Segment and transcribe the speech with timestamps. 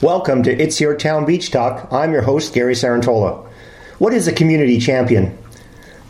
[0.00, 1.92] Welcome to It's Your Town Beach Talk.
[1.92, 3.44] I'm your host, Gary Cerantola.
[3.98, 5.36] What is a community champion?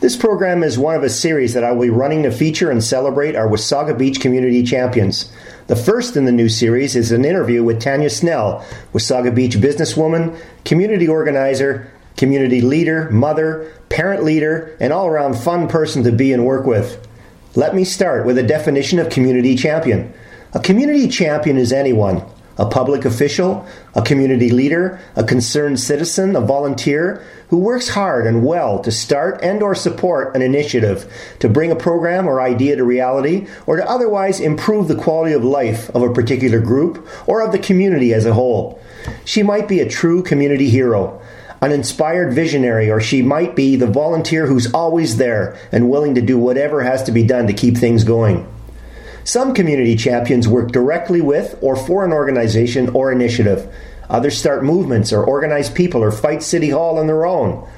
[0.00, 2.84] This program is one of a series that I will be running to feature and
[2.84, 5.32] celebrate our Wasaga Beach community champions.
[5.68, 10.38] The first in the new series is an interview with Tanya Snell, Wasaga Beach businesswoman,
[10.66, 16.44] community organizer, community leader, mother, parent leader, and all around fun person to be and
[16.44, 17.08] work with.
[17.54, 20.12] Let me start with a definition of community champion.
[20.52, 22.22] A community champion is anyone
[22.58, 28.44] a public official, a community leader, a concerned citizen, a volunteer who works hard and
[28.44, 32.84] well to start and or support an initiative to bring a program or idea to
[32.84, 37.52] reality or to otherwise improve the quality of life of a particular group or of
[37.52, 38.80] the community as a whole.
[39.24, 41.22] She might be a true community hero,
[41.62, 46.20] an inspired visionary, or she might be the volunteer who's always there and willing to
[46.20, 48.46] do whatever has to be done to keep things going.
[49.28, 53.70] Some community champions work directly with or for an organization or initiative.
[54.08, 57.68] Others start movements or organize people or fight City Hall on their own.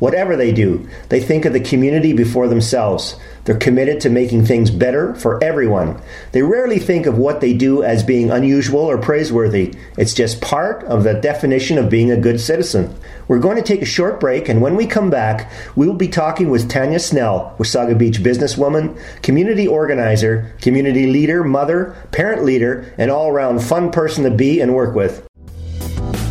[0.00, 3.16] Whatever they do, they think of the community before themselves.
[3.44, 6.00] They're committed to making things better for everyone.
[6.32, 9.74] They rarely think of what they do as being unusual or praiseworthy.
[9.98, 12.94] It's just part of the definition of being a good citizen.
[13.28, 16.08] We're going to take a short break, and when we come back, we will be
[16.08, 23.10] talking with Tanya Snell, Wasaga Beach businesswoman, community organizer, community leader, mother, parent leader, and
[23.10, 25.26] all around fun person to be and work with.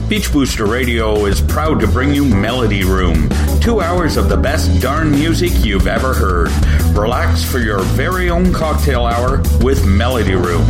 [0.09, 3.29] Beach Booster Radio is proud to bring you Melody Room.
[3.69, 6.49] Two hours of the best darn music you've ever heard.
[6.97, 10.65] Relax for your very own cocktail hour with Melody Room.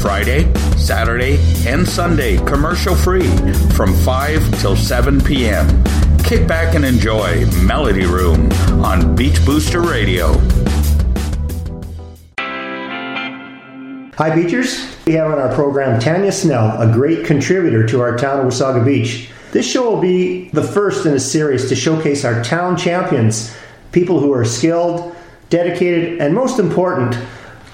[0.00, 3.28] Friday, Saturday, and Sunday, commercial free
[3.74, 5.84] from 5 till 7 p.m.
[6.24, 8.50] Kick back and enjoy Melody Room
[8.82, 10.32] on Beach Booster Radio.
[14.16, 14.96] Hi, Beachers.
[15.04, 18.82] We have on our program Tanya Snell, a great contributor to our town of Wasaga
[18.82, 19.28] Beach.
[19.50, 23.56] This show will be the first in a series to showcase our town champions,
[23.92, 25.16] people who are skilled,
[25.48, 27.16] dedicated, and most important,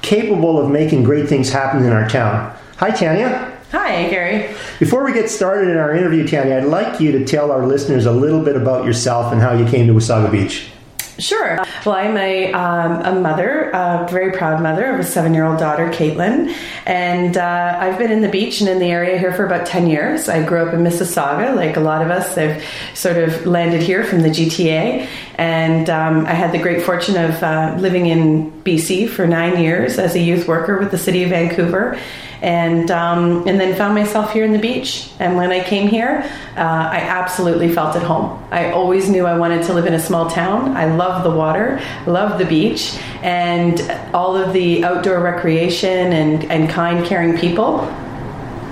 [0.01, 2.57] capable of making great things happen in our town.
[2.77, 3.59] Hi, Tanya.
[3.73, 4.55] Hi, Gary.
[4.79, 8.07] Before we get started in our interview, Tanya, I'd like you to tell our listeners
[8.07, 10.71] a little bit about yourself and how you came to Wasaga Beach.
[11.19, 11.59] Sure.
[11.87, 15.59] Well, I'm a, um, a mother, a very proud mother of a seven year old
[15.59, 16.55] daughter, Caitlin.
[16.87, 19.87] And uh, I've been in the beach and in the area here for about 10
[19.89, 20.29] years.
[20.29, 22.37] I grew up in Mississauga, like a lot of us.
[22.37, 22.65] I've
[22.95, 25.09] sort of landed here from the GTA.
[25.37, 29.99] And um, I had the great fortune of uh, living in BC for nine years
[29.99, 31.99] as a youth worker with the city of Vancouver
[32.45, 35.09] and um, and then found myself here in the beach.
[35.19, 38.47] And when I came here, uh, I absolutely felt at home.
[38.51, 40.77] I always knew I wanted to live in a small town.
[40.77, 43.81] I love the water, love the beach, and
[44.13, 47.91] all of the outdoor recreation and, and kind, caring people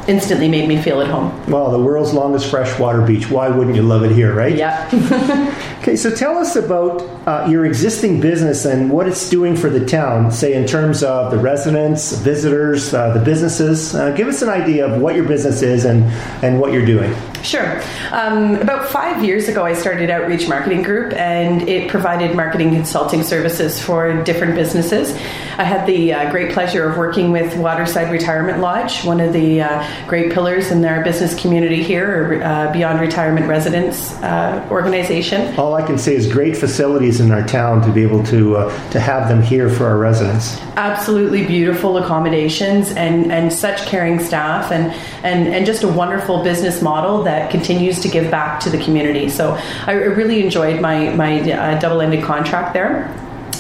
[0.09, 1.33] instantly made me feel at home.
[1.47, 3.31] Well, the world's longest freshwater beach.
[3.31, 4.55] Why wouldn't you love it here, right?
[4.55, 4.89] Yeah.
[5.81, 9.85] okay, so tell us about uh, your existing business and what it's doing for the
[9.85, 13.95] town, say in terms of the residents, visitors, uh, the businesses.
[13.95, 16.05] Uh, give us an idea of what your business is and,
[16.45, 17.15] and what you're doing.
[17.43, 17.83] Sure.
[18.13, 23.23] Um, about five years ago, I started Outreach Marketing Group, and it provided marketing consulting
[23.23, 25.13] services for different businesses.
[25.59, 29.63] I had the uh, great pleasure of working with Waterside Retirement Lodge, one of the
[29.63, 35.55] uh, great pillars in our business community here, uh, Beyond Retirement Residents uh, organization.
[35.59, 38.91] All I can say is great facilities in our town to be able to uh,
[38.91, 40.59] to have them here for our residents.
[40.77, 44.93] Absolutely beautiful accommodations and and such caring staff and
[45.25, 48.79] and and just a wonderful business model that that continues to give back to the
[48.79, 49.29] community.
[49.29, 53.07] So I really enjoyed my, my uh, double ended contract there.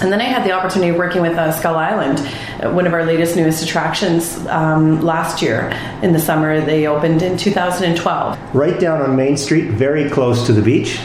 [0.02, 2.18] And then I had the opportunity of working with uh, Skull Island,
[2.62, 5.70] uh, one of our latest, newest attractions um, last year
[6.02, 6.60] in the summer.
[6.60, 8.54] They opened in 2012.
[8.54, 10.98] Right down on Main Street, very close to the beach.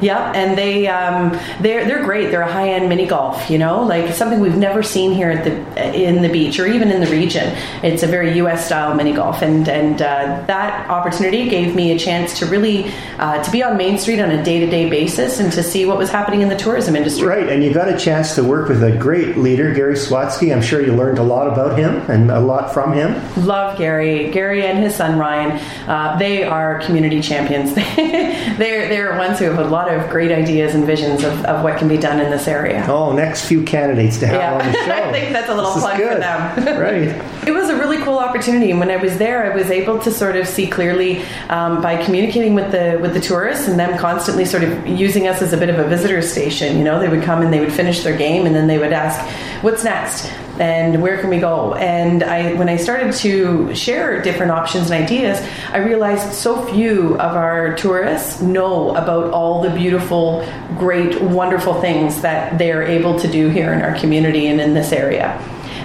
[0.00, 2.30] Yeah, and they um, they're they're great.
[2.30, 5.44] They're a high end mini golf, you know, like something we've never seen here at
[5.44, 7.54] the in the beach or even in the region.
[7.82, 8.66] It's a very U.S.
[8.66, 13.42] style mini golf, and and uh, that opportunity gave me a chance to really uh,
[13.42, 15.96] to be on Main Street on a day to day basis and to see what
[15.96, 17.26] was happening in the tourism industry.
[17.26, 20.54] Right, and you got a chance to work with a great leader, Gary Swatsky.
[20.54, 23.14] I'm sure you learned a lot about him and a lot from him.
[23.46, 25.58] Love Gary, Gary and his son Ryan.
[25.88, 27.74] Uh, they are community champions.
[27.96, 31.62] they're they're ones who have a lot lot of great ideas and visions of, of
[31.62, 32.84] what can be done in this area.
[32.88, 34.52] Oh, next few candidates to have Yeah.
[34.54, 34.92] on the show.
[35.08, 36.22] I think that's a little This is plug for good.
[36.22, 36.78] them.
[36.80, 37.46] right.
[37.48, 40.10] It was a really cool opportunity, and when I was there, I was able to
[40.10, 44.44] sort of see clearly um, by communicating with the with the tourists and them constantly
[44.44, 46.78] sort of using us as a bit of a visitor station.
[46.78, 48.92] You know, they would come and they would finish their game, and then they would
[48.92, 49.20] ask,
[49.62, 51.74] "What's next?" and where can we go?
[51.74, 55.38] And I, when I started to share different options and ideas,
[55.70, 60.46] I realized so few of our tourists know about all the beautiful,
[60.76, 64.74] great, wonderful things that they are able to do here in our community and in
[64.74, 65.32] this area.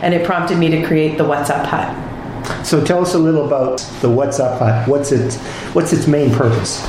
[0.02, 2.66] And it prompted me to create the What's Up Hut.
[2.66, 4.88] So tell us a little about the What's Up Hut.
[4.88, 5.38] What's its
[5.74, 6.82] What's its main purpose?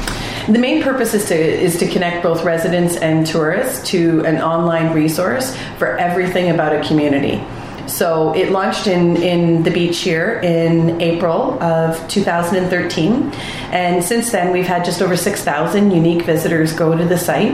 [0.47, 4.93] The main purpose is to is to connect both residents and tourists to an online
[4.93, 7.45] resource for everything about a community.
[7.87, 13.33] So it launched in, in the beach here in April of 2013,
[13.73, 17.53] and since then we've had just over 6,000 unique visitors go to the site.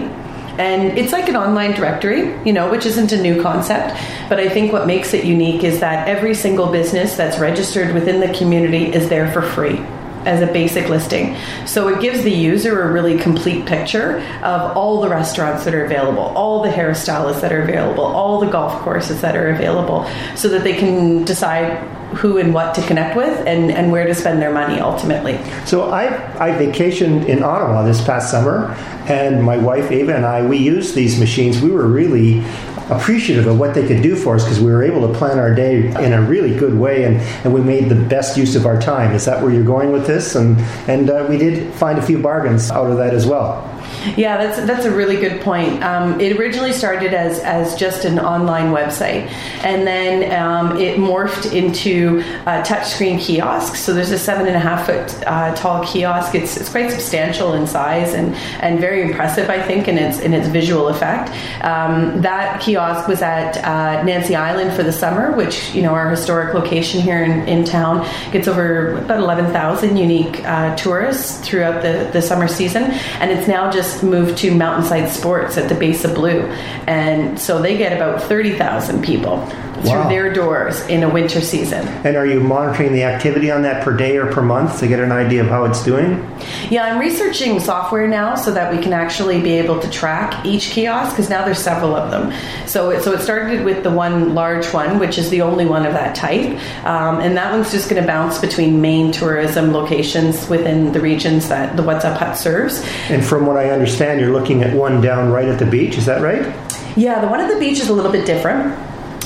[0.59, 3.97] And it's like an online directory, you know, which isn't a new concept.
[4.29, 8.19] But I think what makes it unique is that every single business that's registered within
[8.21, 9.81] the community is there for free
[10.29, 11.37] as a basic listing.
[11.67, 15.85] So it gives the user a really complete picture of all the restaurants that are
[15.85, 20.49] available, all the hairstylists that are available, all the golf courses that are available, so
[20.51, 21.79] that they can decide
[22.17, 25.39] who and what to connect with and, and where to spend their money ultimately.
[25.67, 26.07] So I
[26.39, 28.75] I vacationed in Ottawa this past summer,
[29.09, 31.61] and my wife Ava and I we used these machines.
[31.61, 32.43] We were really
[32.91, 35.55] appreciative of what they could do for us because we were able to plan our
[35.55, 38.81] day in a really good way, and, and we made the best use of our
[38.81, 39.15] time.
[39.15, 40.35] Is that where you're going with this?
[40.35, 40.59] And
[40.89, 43.78] and uh, we did find a few bargains out of that as well.
[44.17, 45.83] Yeah, that's that's a really good point.
[45.83, 49.29] Um, it originally started as as just an online website,
[49.63, 53.81] and then um, it morphed into a touchscreen kiosks.
[53.81, 56.35] So there's a seven and a half foot uh, tall kiosk.
[56.35, 60.33] It's, it's quite substantial in size and and very impressive, I think, in its in
[60.33, 61.31] its visual effect.
[61.65, 66.11] Um, that kiosk was at uh, Nancy Island for the summer, which you know our
[66.11, 71.83] historic location here in, in town gets over about eleven thousand unique uh, tourists throughout
[71.83, 72.85] the the summer season,
[73.21, 76.41] and it's now just moved to Mountainside Sports at the base of Blue,
[76.87, 79.47] and so they get about thirty thousand people
[79.83, 80.09] through Wow.
[80.09, 81.87] their doors in a winter season.
[82.05, 85.01] And are you monitoring the activity on that per day or per month to get
[85.01, 86.25] an idea of how it's doing?
[86.71, 90.71] Yeah, I'm researching software now so that we can actually be able to track each
[90.71, 92.33] kiosk because now there's several of them.
[92.67, 95.87] So it, so it started with the one large one, which is the only one
[95.87, 100.49] of that type, um, and that one's just going to bounce between main tourism locations
[100.49, 102.85] within the regions that the What's Up Hut serves.
[103.09, 105.97] And from what I understand, you're looking at one down right at the beach.
[105.99, 106.55] Is that right?
[106.97, 108.77] Yeah, the one at the beach is a little bit different.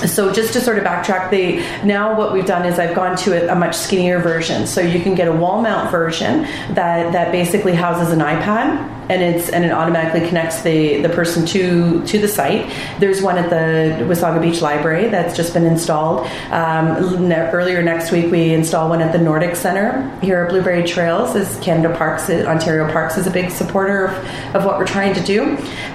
[0.07, 3.49] So just to sort of backtrack, the now what we've done is I've gone to
[3.49, 4.67] a, a much skinnier version.
[4.67, 6.43] So you can get a wall mount version
[6.75, 11.45] that that basically houses an iPad and it's and it automatically connects the the person
[11.47, 12.73] to to the site.
[12.99, 16.27] There's one at the Wasaga Beach Library that's just been installed.
[16.51, 20.85] Um, ne- earlier next week, we install one at the Nordic Center here at Blueberry
[20.85, 21.35] Trails.
[21.35, 25.23] As Canada Parks, Ontario Parks is a big supporter of, of what we're trying to
[25.23, 25.43] do,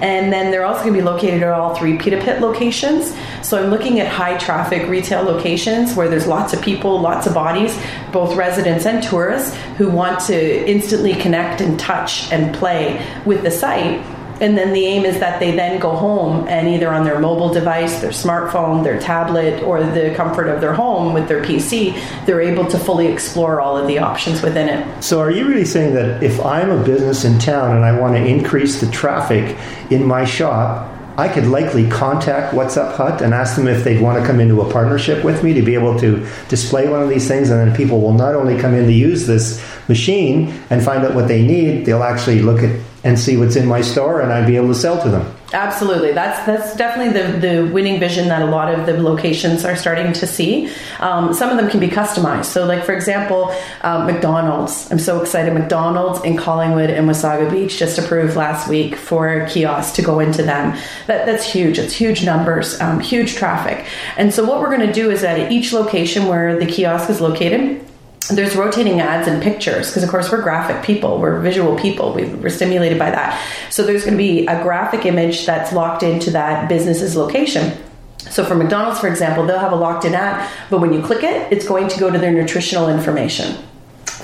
[0.00, 3.14] and then they're also going to be located at all three Pita Pit locations.
[3.42, 7.34] So I'm looking at high traffic retail locations where there's lots of people, lots of
[7.34, 7.78] bodies,
[8.12, 13.50] both residents and tourists who want to instantly connect and touch and play with the
[13.50, 14.04] site.
[14.40, 17.52] And then the aim is that they then go home and either on their mobile
[17.52, 22.40] device, their smartphone, their tablet, or the comfort of their home with their PC, they're
[22.40, 25.02] able to fully explore all of the options within it.
[25.02, 28.14] So, are you really saying that if I'm a business in town and I want
[28.14, 29.58] to increase the traffic
[29.90, 34.00] in my shop, I could likely contact What's Up Hut and ask them if they'd
[34.00, 37.08] want to come into a partnership with me to be able to display one of
[37.08, 40.80] these things, and then people will not only come in to use this machine and
[40.80, 44.20] find out what they need, they'll actually look at and see what's in my store,
[44.20, 45.34] and I'd be able to sell to them.
[45.52, 49.76] Absolutely, that's that's definitely the the winning vision that a lot of the locations are
[49.76, 50.70] starting to see.
[51.00, 52.46] Um, some of them can be customized.
[52.46, 54.90] So, like for example, um, McDonald's.
[54.92, 55.54] I'm so excited.
[55.54, 60.42] McDonald's in Collingwood and Wasaga Beach just approved last week for kiosks to go into
[60.42, 60.78] them.
[61.06, 61.78] That that's huge.
[61.78, 63.86] It's huge numbers, um, huge traffic.
[64.18, 67.22] And so, what we're going to do is at each location where the kiosk is
[67.22, 67.87] located
[68.30, 72.24] there's rotating ads and pictures because of course we're graphic people we're visual people we
[72.26, 76.30] we're stimulated by that so there's going to be a graphic image that's locked into
[76.30, 77.72] that business's location
[78.18, 81.22] so for mcdonald's for example they'll have a locked in ad but when you click
[81.22, 83.56] it it's going to go to their nutritional information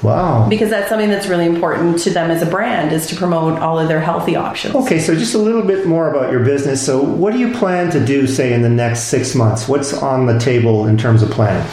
[0.03, 0.49] Wow.
[0.51, 3.79] because that's something that's really important to them as a brand is to promote all
[3.79, 6.85] of their healthy options Okay, so just a little bit more about your business.
[6.85, 9.67] So, what do you plan to do, say, in the next six months?
[9.67, 11.67] What's on the table in terms of planning?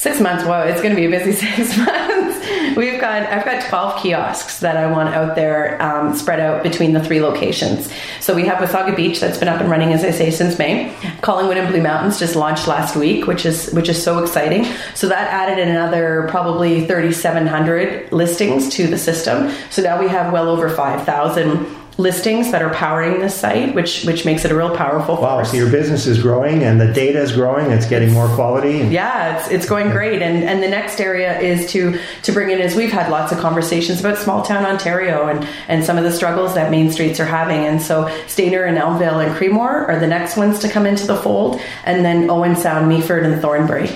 [0.00, 2.74] Six months, Whoa, it's going to be a busy six months.
[2.74, 6.94] We've got I've got 12 kiosks that I want out there um, spread out between
[6.94, 7.92] the three locations.
[8.18, 10.96] So we have Wasaga Beach that's been up and running as I say since May.
[11.20, 14.64] Collingwood and Blue Mountains just launched last week, which is which is so exciting.
[14.94, 19.52] So that added another probably 3700 listings to the system.
[19.68, 24.24] So now we have well over 5000 listings that are powering this site, which which
[24.24, 25.50] makes it a real powerful Wow, force.
[25.50, 28.80] so your business is growing and the data is growing, it's getting more quality.
[28.80, 30.22] and- Yeah, it's, it's going great.
[30.22, 33.38] And and the next area is to to bring in is we've had lots of
[33.38, 37.26] conversations about small town Ontario and and some of the struggles that main streets are
[37.26, 37.64] having.
[37.66, 41.16] And so Stayner and Elmvale and Creemore are the next ones to come into the
[41.16, 43.90] fold, and then Owen Sound, Meaford, and Thornbury.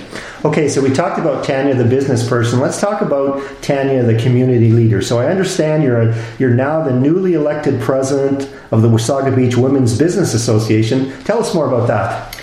[0.45, 2.61] Okay, so we talked about Tanya, the business person.
[2.61, 5.01] Let's talk about Tanya, the community leader.
[5.01, 9.57] So I understand you're a, you're now the newly elected president of the Wasaga Beach
[9.57, 11.19] Women's Business Association.
[11.23, 12.39] Tell us more about that.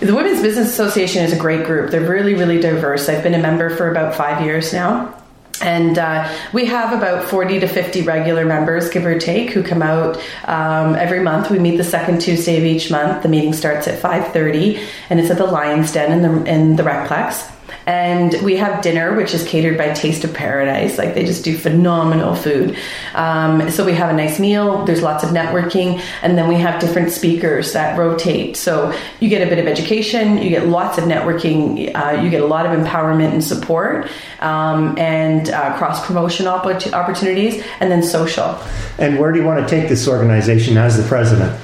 [0.00, 1.90] The Women's Business Association is a great group.
[1.90, 3.10] They're really, really diverse.
[3.10, 5.21] I've been a member for about five years now.
[5.60, 9.82] And uh, we have about 40 to 50 regular members, give or take, who come
[9.82, 11.50] out um, every month.
[11.50, 13.22] We meet the second Tuesday of each month.
[13.22, 16.82] The meeting starts at 5.30, and it's at the Lion's Den in the, in the
[16.82, 17.52] Recplex.
[17.86, 20.98] And we have dinner, which is catered by Taste of Paradise.
[20.98, 22.76] Like they just do phenomenal food.
[23.14, 24.84] Um, so we have a nice meal.
[24.84, 28.56] There's lots of networking, and then we have different speakers that rotate.
[28.56, 32.42] So you get a bit of education, you get lots of networking, uh, you get
[32.42, 34.08] a lot of empowerment and support,
[34.40, 38.58] um, and uh, cross promotion oppor- opportunities, and then social.
[38.98, 41.58] And where do you want to take this organization as the president?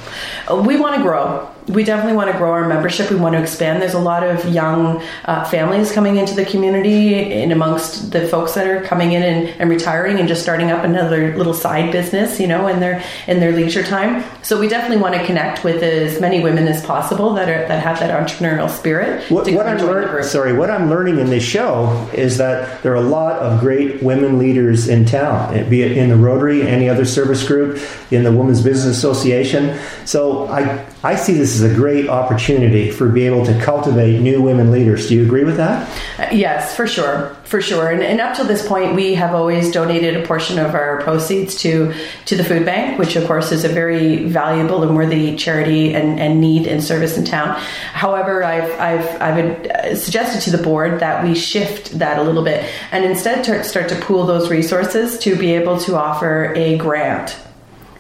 [0.64, 1.48] We want to grow.
[1.68, 3.10] We definitely want to grow our membership.
[3.10, 3.82] We want to expand.
[3.82, 8.54] There's a lot of young uh, families coming into the community, and amongst the folks
[8.54, 12.40] that are coming in and, and retiring and just starting up another little side business,
[12.40, 14.25] you know, in their in their leisure time.
[14.42, 17.82] So we definitely want to connect with as many women as possible that are that
[17.82, 19.30] have that entrepreneurial spirit.
[19.30, 20.25] What, to what I'm join the learning, group.
[20.25, 24.02] sorry, what I'm learning in this show is that there are a lot of great
[24.02, 27.78] women leaders in town, be it in the Rotary, any other service group,
[28.10, 29.78] in the Women's Business Association.
[30.06, 34.42] So I, I see this as a great opportunity for be able to cultivate new
[34.42, 35.08] women leaders.
[35.08, 35.88] Do you agree with that?
[36.18, 37.90] Uh, Yes, for sure, for sure.
[37.90, 41.54] And, and up to this point, we have always donated a portion of our proceeds
[41.62, 41.94] to
[42.26, 46.18] to the food bank, which of course is a very valuable and worthy charity and,
[46.20, 47.56] and need and service in town.
[47.92, 52.44] However, I've I've I've uh, suggested to the board that we shift that a little
[52.44, 56.76] bit and instead tar- start to pool those resources to be able to offer a
[56.76, 57.36] grant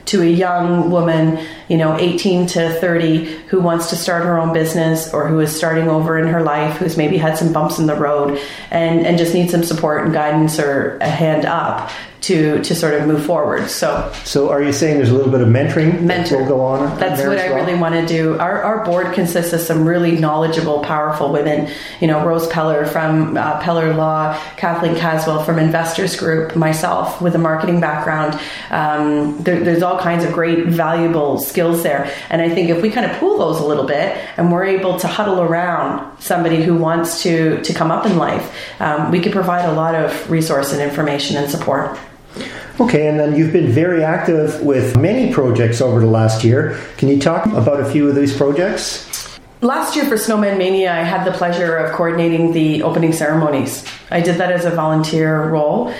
[0.08, 1.38] to a young woman,
[1.68, 5.54] you know, 18 to 30, who wants to start her own business or who is
[5.54, 9.18] starting over in her life, who's maybe had some bumps in the road and, and
[9.18, 13.24] just needs some support and guidance or a hand up to, to sort of move
[13.24, 13.70] forward.
[13.70, 16.38] So So are you saying there's a little bit of mentoring that mentor.
[16.42, 16.98] will go on?
[16.98, 17.64] That's what I well?
[17.64, 18.38] really want to do.
[18.38, 21.70] Our, our board consists of some really knowledgeable, powerful women.
[22.00, 27.34] You know, Rose Peller from uh, Peller Law, Kathleen Caswell from Investors Group, myself with
[27.34, 28.38] a marketing background.
[28.70, 32.08] Um, there, there's all kinds of great, valuable skills there.
[32.30, 34.96] And I think if we kind of pool those a little bit and we're able
[35.00, 39.32] to huddle around somebody who wants to, to come up in life, um, we could
[39.32, 41.98] provide a lot of resource and information and support.
[42.78, 46.78] Okay, and then you've been very active with many projects over the last year.
[46.96, 49.08] Can you talk about a few of these projects?
[49.60, 53.84] Last year for Snowman Mania, I had the pleasure of coordinating the opening ceremonies.
[54.12, 55.92] I did that as a volunteer role.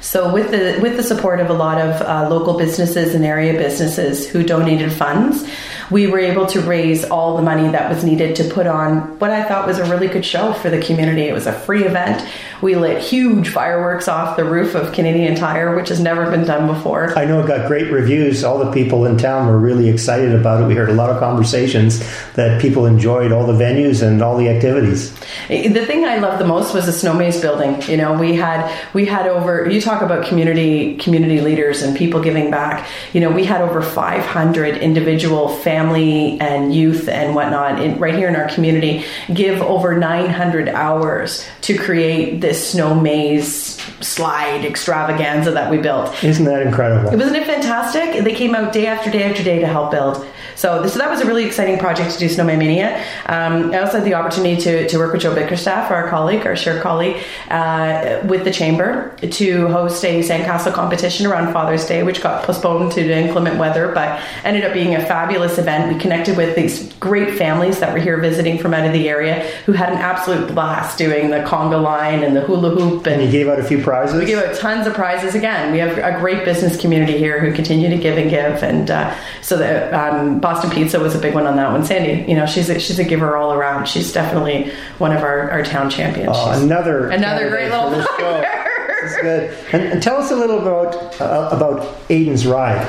[0.00, 3.52] So, with the with the support of a lot of uh, local businesses and area
[3.52, 5.46] businesses who donated funds,
[5.90, 9.30] we were able to raise all the money that was needed to put on what
[9.30, 11.22] I thought was a really good show for the community.
[11.22, 12.26] It was a free event.
[12.62, 16.66] We lit huge fireworks off the roof of Canadian Tire, which has never been done
[16.66, 17.18] before.
[17.18, 18.44] I know it got great reviews.
[18.44, 20.66] All the people in town were really excited about it.
[20.66, 22.00] We heard a lot of conversations
[22.34, 25.10] that people enjoyed all the venues and all the activities.
[25.48, 27.82] The thing I loved the most was the snow maze building.
[27.90, 29.68] You know, we had we had over.
[29.68, 32.88] You talk about community community leaders and people giving back.
[33.12, 35.48] You know, we had over 500 individual
[35.80, 41.46] family and youth and whatnot in, right here in our community give over 900 hours
[41.62, 46.22] to create this snow maze slide extravaganza that we built.
[46.22, 47.16] Isn't that incredible?
[47.16, 48.24] Wasn't it fantastic?
[48.24, 50.26] They came out day after day after day to help build.
[50.56, 52.98] So, so that was a really exciting project to do Snowman Mania.
[53.26, 56.56] Um, I also had the opportunity to, to work with Joe Bickerstaff, our colleague, our
[56.56, 62.22] shared colleague, uh, with the Chamber to host a sandcastle competition around Father's Day, which
[62.22, 65.92] got postponed due to inclement weather, but ended up being a fabulous event.
[65.92, 69.48] We connected with these great families that were here visiting from out of the area
[69.66, 73.30] who had an absolute blast doing the conga line and the hula hoop And you
[73.30, 74.18] gave out a few prizes?
[74.18, 75.34] we gave out tons of prizes.
[75.34, 78.90] Again, we have a great business community here who continue to give and give, and
[78.90, 81.84] uh, so the um, Boston Pizza was a big one on that one.
[81.84, 83.86] Sandy, you know, she's a, she's a giver all around.
[83.86, 86.30] She's definitely one of our, our town champions.
[86.32, 89.22] Oh, She's another another great candidate little for this show.
[89.22, 89.56] Good.
[89.72, 92.86] And, and, tell us a little about uh, about Aiden's ride.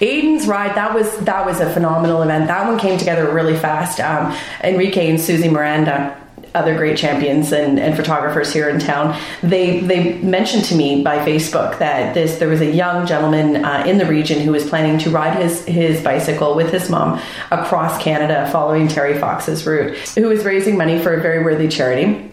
[0.00, 2.48] Aiden's ride that was that was a phenomenal event.
[2.48, 3.98] That one came together really fast.
[3.98, 6.20] Um, Enrique and Susie Miranda
[6.54, 11.18] other great champions and, and photographers here in town, they they mentioned to me by
[11.18, 14.98] Facebook that this there was a young gentleman uh, in the region who was planning
[14.98, 20.28] to ride his his bicycle with his mom across Canada, following Terry Fox's route, who
[20.28, 22.30] was raising money for a very worthy charity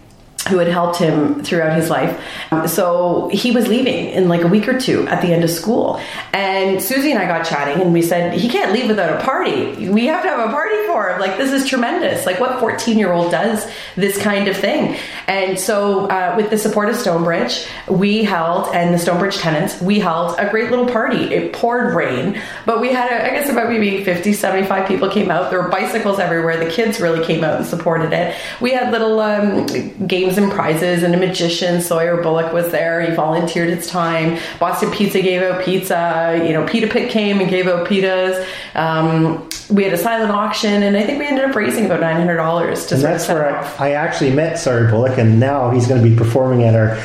[0.48, 2.20] who had helped him throughout his life.
[2.68, 6.00] So he was leaving in like a week or two at the end of school.
[6.34, 9.90] And Susie and I got chatting and we said, he can't leave without a party.
[9.90, 11.20] We have to have a party for him.
[11.20, 12.26] Like, this is tremendous.
[12.26, 14.98] Like, what 14 year old does this kind of thing?
[15.28, 20.00] And so, uh, with the support of Stonebridge, we held, and the Stonebridge tenants, we
[20.00, 21.34] held a great little party.
[21.34, 25.30] It poured rain, but we had, a, I guess, about maybe 50, 75 people came
[25.30, 25.52] out.
[25.52, 26.64] There were bicycles everywhere.
[26.64, 28.36] The kids really came out and supported it.
[28.60, 29.68] We had little um,
[30.08, 31.82] games games and prizes and a magician.
[31.82, 33.02] Sawyer Bullock was there.
[33.02, 34.40] He volunteered his time.
[34.60, 36.42] Boston Pizza gave out pizza.
[36.46, 38.46] You know, Pita Pit came and gave out pitas.
[38.76, 42.18] Um, we had a silent auction, and I think we ended up raising about nine
[42.18, 42.96] hundred dollars to.
[42.96, 46.16] And that's where I, I, actually met Sawyer Bullock, and now he's going to be
[46.16, 46.96] performing at our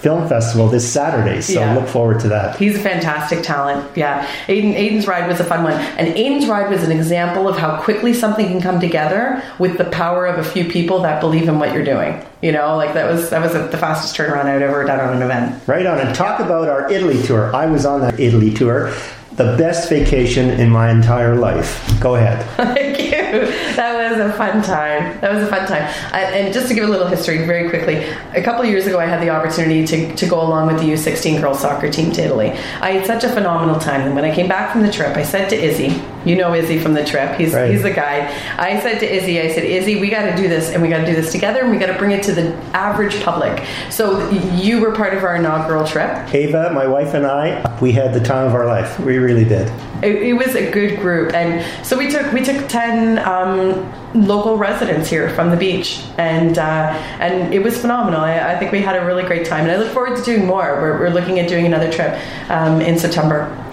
[0.00, 1.40] film festival this Saturday.
[1.40, 1.74] So yeah.
[1.74, 2.56] look forward to that.
[2.56, 3.96] He's a fantastic talent.
[3.96, 7.58] Yeah, Aiden, Aiden's ride was a fun one, and Aiden's ride was an example of
[7.58, 11.48] how quickly something can come together with the power of a few people that believe
[11.48, 12.24] in what you're doing.
[12.40, 15.16] You know, like that was that was a, the fastest turnaround I'd ever done on
[15.16, 15.66] an event.
[15.66, 15.98] Right on.
[15.98, 17.54] And talk about our Italy tour.
[17.54, 18.92] I was on that Italy tour
[19.36, 21.82] the best vacation in my entire life.
[22.00, 22.44] Go ahead.
[22.74, 23.50] Thank you.
[23.74, 25.20] That was a fun time.
[25.20, 25.92] That was a fun time.
[26.12, 27.96] I, and just to give a little history very quickly,
[28.32, 31.40] a couple years ago, I had the opportunity to, to go along with the U16
[31.40, 32.50] girls soccer team to Italy.
[32.80, 34.02] I had such a phenomenal time.
[34.02, 36.78] And when I came back from the trip, I said to Izzy, you know Izzy
[36.78, 37.70] from the trip, he's, right.
[37.70, 38.28] he's the guy.
[38.58, 40.98] I said to Izzy, I said, Izzy, we got to do this and we got
[40.98, 43.64] to do this together and we got to bring it to the average public.
[43.90, 46.32] So you were part of our inaugural trip.
[46.34, 48.98] Ava, my wife, and I, we had the time of our life.
[49.00, 49.68] We really did.
[50.02, 54.58] It, it was a good group, and so we took we took ten um, local
[54.58, 58.20] residents here from the beach, and uh, and it was phenomenal.
[58.20, 60.44] I, I, think we had a really great time, and I look forward to doing
[60.46, 60.80] more.
[60.80, 63.63] We're, we're looking at doing another trip um, in September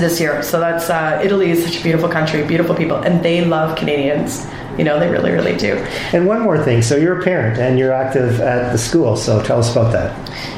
[0.00, 0.42] this year.
[0.42, 4.46] So that's uh, Italy is such a beautiful country, beautiful people, and they love Canadians.
[4.78, 5.74] You know, they really, really do.
[6.12, 6.82] And one more thing.
[6.82, 9.16] So you're a parent and you're active at the school.
[9.16, 10.12] So tell us about that.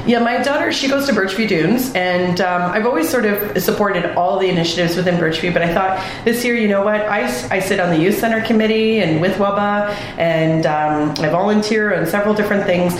[0.06, 4.14] Yeah, my daughter, she goes to Birchview Dunes, and um, I've always sort of supported
[4.16, 5.52] all the initiatives within Birchview.
[5.52, 7.00] But I thought this year, you know what?
[7.00, 11.94] I, I sit on the youth center committee and with WUBA, and um, I volunteer
[11.98, 12.94] on several different things.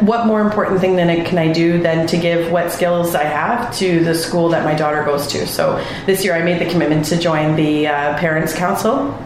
[0.00, 3.24] What more important thing than it can I do than to give what skills I
[3.24, 5.46] have to the school that my daughter goes to?
[5.46, 9.16] So this year, I made the commitment to join the uh, Parents Council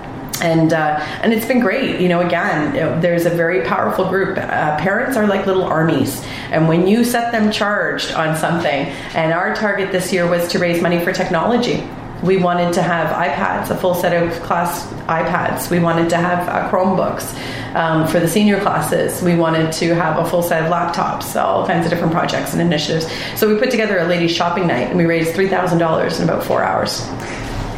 [0.42, 2.00] and uh, and it's been great.
[2.00, 4.36] You know, again, there's a very powerful group.
[4.36, 9.32] Uh, parents are like little armies, and when you set them charged on something, and
[9.32, 11.88] our target this year was to raise money for technology.
[12.22, 15.70] We wanted to have iPads, a full set of class iPads.
[15.70, 17.34] We wanted to have uh, Chromebooks
[17.74, 19.20] um, for the senior classes.
[19.22, 22.62] We wanted to have a full set of laptops, all kinds of different projects and
[22.62, 23.08] initiatives.
[23.34, 26.28] So we put together a ladies' shopping night, and we raised three thousand dollars in
[26.28, 27.02] about four hours.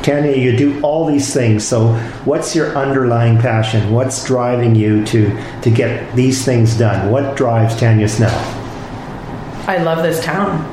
[0.04, 1.66] Tanya, you do all these things.
[1.66, 1.94] So,
[2.26, 3.90] what's your underlying passion?
[3.90, 5.30] What's driving you to
[5.62, 7.10] to get these things done?
[7.10, 8.30] What drives Tanya Snell?
[9.66, 10.70] I love this town.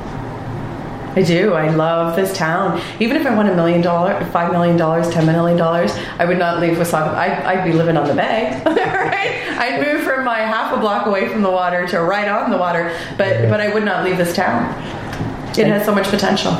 [1.15, 1.53] I do.
[1.53, 2.81] I love this town.
[2.99, 6.37] Even if I won a million dollars, five million dollars, ten million dollars, I would
[6.37, 7.13] not leave Wasaga.
[7.13, 9.57] I'd, I'd be living on the bay, right?
[9.57, 12.57] I'd move from my half a block away from the water to right on the
[12.57, 14.69] water, but but I would not leave this town.
[15.57, 16.51] It has so much potential.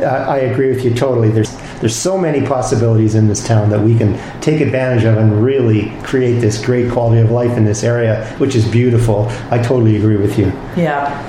[0.00, 1.30] I agree with you totally.
[1.30, 5.42] There's there's so many possibilities in this town that we can take advantage of and
[5.42, 9.26] really create this great quality of life in this area, which is beautiful.
[9.50, 10.46] I totally agree with you.
[10.76, 11.26] Yeah.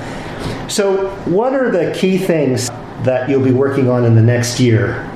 [0.68, 2.68] So, what are the key things
[3.02, 5.08] that you'll be working on in the next year,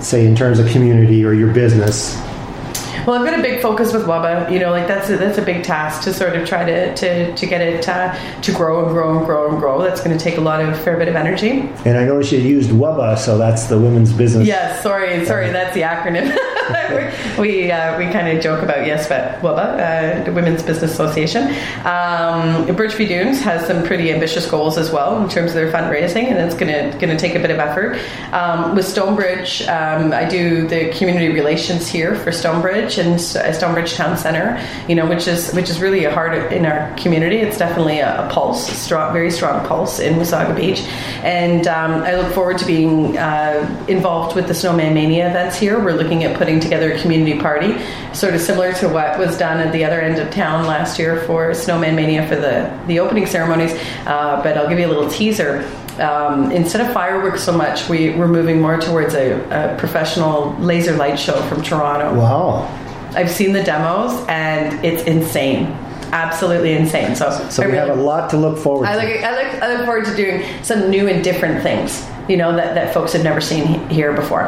[0.00, 2.16] say in terms of community or your business,
[3.06, 4.52] well, I've got a big focus with WUBA.
[4.52, 7.34] You know, like that's a, that's a big task to sort of try to to,
[7.34, 9.82] to get it uh, to grow and grow and grow and grow.
[9.82, 11.60] That's going to take a lot of fair bit of energy.
[11.84, 14.46] And I noticed you used WUBA, so that's the women's business.
[14.46, 16.36] Yes, sorry, sorry, that's the acronym.
[17.38, 21.54] we uh, we kind of joke about yes, but WUBA, uh, the Women's Business Association.
[21.84, 26.38] Um, Dunes has some pretty ambitious goals as well in terms of their fundraising, and
[26.38, 27.98] it's going to going to take a bit of effort.
[28.32, 33.94] Um, with Stonebridge, um, I do the community relations here for Stonebridge and uh, Stonebridge
[33.94, 34.60] Town Center.
[34.88, 37.36] You know, which is which is really a heart in our community.
[37.36, 40.80] It's definitely a, a pulse, strong, very strong pulse in Wasaga Beach,
[41.22, 45.78] and um, I look forward to being uh, involved with the Snowman Mania events here.
[45.82, 47.76] We're looking at putting putting together a community party,
[48.12, 51.22] sort of similar to what was done at the other end of town last year
[51.26, 53.72] for Snowman Mania for the, the opening ceremonies.
[54.06, 55.68] Uh, but I'll give you a little teaser.
[55.98, 60.96] Um, instead of fireworks so much, we, we're moving more towards a, a professional laser
[60.96, 62.14] light show from Toronto.
[62.14, 62.68] Wow.
[63.16, 65.66] I've seen the demos and it's insane.
[66.14, 67.16] Absolutely insane.
[67.16, 68.98] So, So I we have a lot to look forward I to.
[69.00, 72.06] look, I look, I look forward to doing some new and different things.
[72.28, 74.46] You know that, that folks have never seen here before.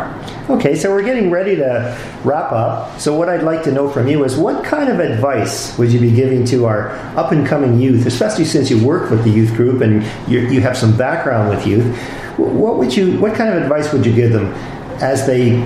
[0.48, 3.00] Okay, so we're getting ready to wrap up.
[3.00, 5.98] So, what I'd like to know from you is what kind of advice would you
[5.98, 9.52] be giving to our up and coming youth, especially since you work with the youth
[9.57, 11.98] group and you, you have some background with youth?
[12.38, 14.52] What would you, what kind of advice would you give them
[15.02, 15.57] as they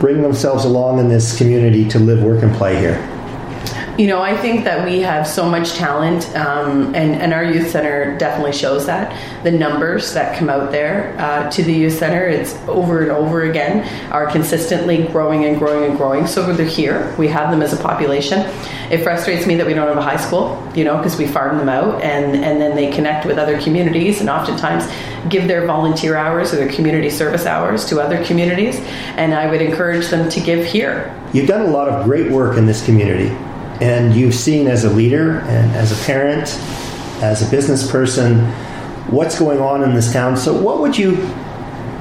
[0.00, 3.11] bring themselves along in this community to live, work, and play here?
[3.98, 7.70] You know, I think that we have so much talent, um, and, and our youth
[7.70, 9.14] center definitely shows that.
[9.44, 13.42] The numbers that come out there uh, to the youth center, it's over and over
[13.42, 16.26] again, are consistently growing and growing and growing.
[16.26, 17.14] So they're here.
[17.18, 18.40] We have them as a population.
[18.90, 21.58] It frustrates me that we don't have a high school, you know, because we farm
[21.58, 24.86] them out and, and then they connect with other communities and oftentimes
[25.28, 28.80] give their volunteer hours or their community service hours to other communities.
[29.16, 31.14] And I would encourage them to give here.
[31.34, 33.34] You've done a lot of great work in this community,
[33.80, 36.48] and you've seen as a leader and as a parent,
[37.22, 38.40] as a business person,
[39.10, 40.36] what's going on in this town.
[40.36, 41.16] So, what would you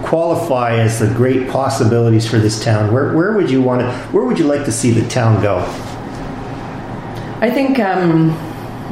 [0.04, 2.94] qualify as the great possibilities for this town?
[2.94, 3.92] Where, where would you want to?
[4.12, 5.60] Where would you like to see the town go?
[7.42, 8.30] I think, um,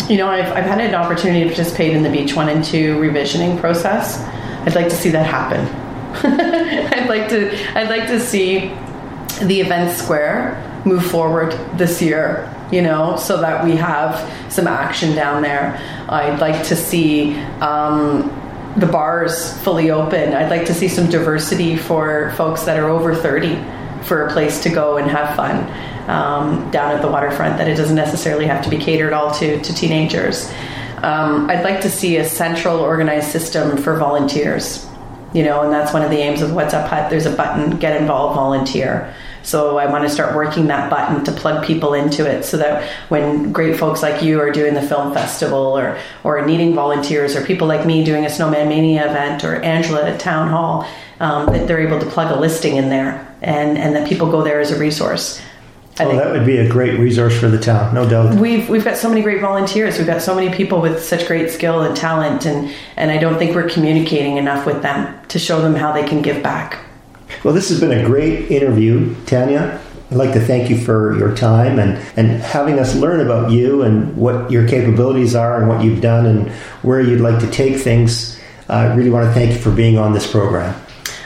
[0.10, 2.98] you know, I've, I've had an opportunity to participate in the Beach 1 and 2
[2.98, 4.20] revisioning process.
[4.66, 5.66] I'd like to see that happen.
[6.24, 8.74] I'd like to I'd like to see
[9.44, 14.18] the event square move forward this year, you know, so that we have
[14.52, 15.80] some action down there.
[16.08, 18.24] I'd like to see um,
[18.78, 20.34] the bars fully open.
[20.34, 23.56] I'd like to see some diversity for folks that are over 30
[24.04, 25.68] for a place to go and have fun
[26.10, 29.62] um, down at the waterfront, that it doesn't necessarily have to be catered all to,
[29.62, 30.52] to teenagers.
[30.98, 34.89] Um, I'd like to see a central organized system for volunteers,
[35.34, 37.10] you know, and that's one of the aims of What's Up Hut.
[37.10, 39.14] There's a button, get involved, volunteer.
[39.44, 42.90] So I want to start working that button to plug people into it so that
[43.10, 47.46] when great folks like you are doing the film festival or, or needing volunteers or
[47.46, 50.86] people like me doing a Snowman Mania event or Angela at Town Hall,
[51.20, 54.44] um, that they're able to plug a listing in there and, and that people go
[54.44, 55.42] there as a resource.
[56.00, 58.36] Oh, that would be a great resource for the town, no doubt.
[58.36, 59.98] we've we've got so many great volunteers.
[59.98, 63.38] We've got so many people with such great skill and talent, and and I don't
[63.38, 66.80] think we're communicating enough with them to show them how they can give back.
[67.44, 69.82] Well, this has been a great interview, Tanya.
[70.12, 73.84] I'd like to thank you for your time and, and having us learn about you
[73.84, 76.50] and what your capabilities are and what you've done and
[76.82, 78.40] where you'd like to take things.
[78.68, 80.80] I really want to thank you for being on this program.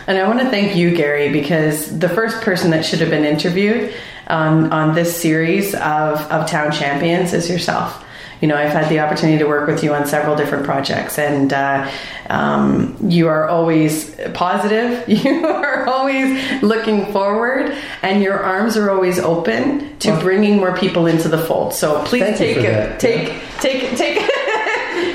[0.05, 3.23] And I want to thank you, Gary, because the first person that should have been
[3.23, 3.93] interviewed
[4.33, 8.03] on, on this series of, of Town Champions is yourself.
[8.41, 11.53] You know, I've had the opportunity to work with you on several different projects, and
[11.53, 11.89] uh,
[12.29, 15.07] um, you are always positive.
[15.23, 21.05] You are always looking forward, and your arms are always open to bringing more people
[21.05, 21.73] into the fold.
[21.73, 24.29] So please take for it, take, take, take.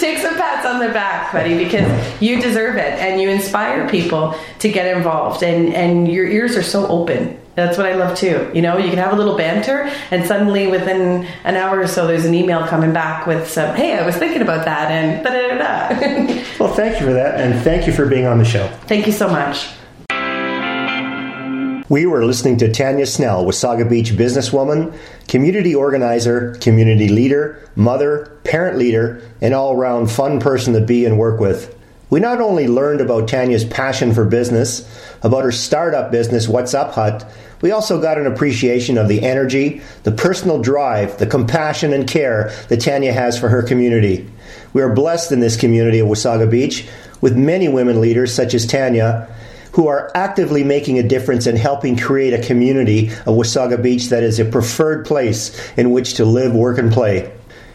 [0.01, 4.35] Take some pats on the back, buddy, because you deserve it and you inspire people
[4.61, 7.37] to get involved and, and your ears are so open.
[7.59, 8.49] That's what I love too.
[8.55, 12.07] You know, you can have a little banter and suddenly within an hour or so
[12.07, 15.31] there's an email coming back with some, hey, I was thinking about that and da
[15.31, 16.45] da da da.
[16.61, 18.67] Well, thank you for that, and thank you for being on the show.
[18.87, 19.69] Thank you so much.
[21.89, 28.79] We were listening to Tanya Snell, Wasaga Beach businesswoman, community organizer, community leader, mother, parent
[28.79, 31.75] leader, and all round fun person to be and work with.
[32.11, 34.87] We not only learned about Tanya's passion for business,
[35.23, 39.83] about her startup business, What's Up Hut, we also got an appreciation of the energy,
[40.05, 44.31] the personal drive, the compassion and care that Tanya has for her community.
[44.73, 46.87] We are blessed in this community of Wasaga Beach
[47.21, 49.29] with many women leaders such as Tanya
[49.73, 54.23] who are actively making a difference in helping create a community of Wasaga Beach that
[54.23, 57.33] is a preferred place in which to live, work, and play.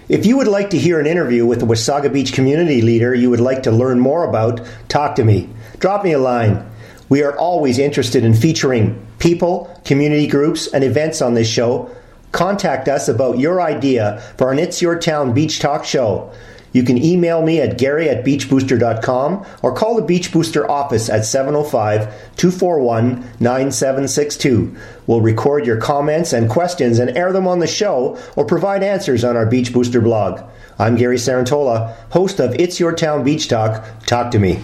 [0.10, 3.30] If you would like to hear an interview with a Wasaga Beach community leader you
[3.30, 5.50] would like to learn more about, talk to me.
[5.80, 6.70] Drop me a line.
[7.14, 11.96] We are always interested in featuring people, community groups, and events on this show.
[12.32, 16.34] Contact us about your idea for an It's Your Town Beach Talk show.
[16.72, 21.24] You can email me at gary at beachbooster.com or call the Beach Booster office at
[21.24, 24.76] 705 241 9762.
[25.06, 29.24] We'll record your comments and questions and air them on the show or provide answers
[29.24, 30.42] on our Beach Booster blog.
[30.80, 33.86] I'm Gary Cerantola, host of It's Your Town Beach Talk.
[34.08, 34.64] Talk to me.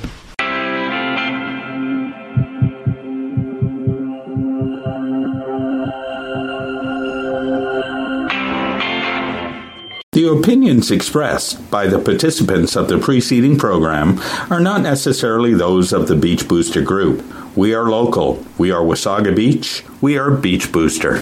[10.20, 16.10] The opinions expressed by the participants of the preceding program are not necessarily those of
[16.10, 17.24] the Beach Booster Group.
[17.56, 18.46] We are local.
[18.58, 19.86] We are Wasaga Beach.
[20.02, 21.22] We are Beach Booster.